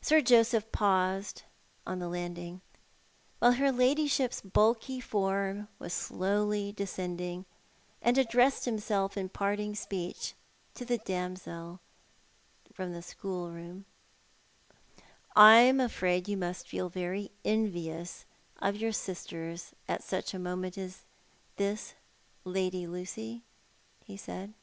Sir 0.00 0.20
Joseph 0.20 0.70
paused 0.70 1.42
on 1.84 1.98
the 1.98 2.06
landing, 2.06 2.60
while 3.40 3.50
her 3.54 3.72
ladyship's 3.72 4.40
bulky 4.40 5.00
form 5.00 5.66
was 5.80 5.92
slowly 5.92 6.70
descending, 6.70 7.44
and 8.00 8.16
addressed 8.18 8.66
himself 8.66 9.16
in 9.16 9.28
parting 9.28 9.74
speech 9.74 10.34
to 10.74 10.84
the 10.84 10.98
damsel 10.98 11.80
from 12.72 12.92
the 12.92 13.02
schoolroom 13.02 13.84
—"I'm 15.34 15.80
afraid 15.80 16.28
you 16.28 16.36
must 16.36 16.68
feel 16.68 16.88
very 16.88 17.32
euTious 17.44 18.24
of 18.60 18.76
your 18.76 18.92
sisters 18.92 19.74
at 19.88 20.04
such 20.04 20.32
a 20.34 20.38
moment 20.38 20.78
as 20.78 21.02
this, 21.56 21.94
Lady 22.44 22.86
Lucy," 22.86 23.42
he 24.04 24.16
said. 24.16 24.54